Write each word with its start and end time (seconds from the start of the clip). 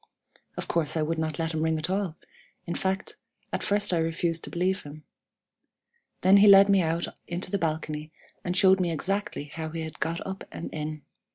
Of 0.57 0.67
course 0.67 0.97
I 0.97 1.03
would 1.03 1.19
not 1.19 1.37
let 1.37 1.53
him 1.53 1.61
ring 1.61 1.77
at 1.77 1.87
all; 1.87 2.15
in 2.65 2.73
fact, 2.73 3.17
at 3.53 3.61
first 3.61 3.93
I 3.93 3.99
refused 3.99 4.43
to 4.45 4.49
believe 4.49 4.81
him. 4.81 5.03
Then 6.21 6.37
he 6.37 6.47
led 6.47 6.69
me 6.69 6.81
out 6.81 7.05
into 7.27 7.51
the 7.51 7.59
balcony, 7.59 8.11
and 8.43 8.57
showed 8.57 8.79
me 8.79 8.89
exactly 8.89 9.43
how 9.43 9.69
he 9.69 9.81
had 9.81 9.99
got 9.99 10.25
up 10.25 10.43
and 10.51 10.73
in. 10.73 11.03